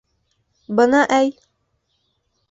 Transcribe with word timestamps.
Бына 0.79 1.01
әй! 1.17 1.29